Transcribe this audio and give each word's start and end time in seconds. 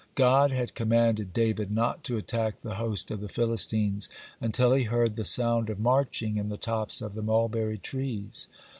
God 0.15 0.49
had 0.51 0.73
commanded 0.73 1.31
David 1.31 1.69
not 1.69 2.03
to 2.05 2.17
attack 2.17 2.61
the 2.61 2.73
host 2.77 3.11
of 3.11 3.19
the 3.19 3.29
Philistines 3.29 4.09
until 4.39 4.73
he 4.73 4.85
heard 4.85 5.15
"the 5.15 5.23
sound 5.25 5.69
of 5.69 5.79
marching 5.79 6.37
in 6.37 6.49
the 6.49 6.57
tops 6.57 7.01
of 7.01 7.13
the 7.13 7.21
mulberry 7.21 7.77
trees." 7.77 8.47